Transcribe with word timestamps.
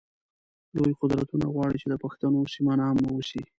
لوی 0.75 0.93
قدرتونه 1.01 1.45
غواړی 1.55 1.77
چی 1.81 1.87
د 1.89 1.95
پښتنو 2.03 2.39
سیمه 2.53 2.73
ناامنه 2.79 3.09
اوسی 3.11 3.41